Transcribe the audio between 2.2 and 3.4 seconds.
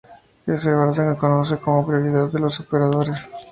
de los operadores.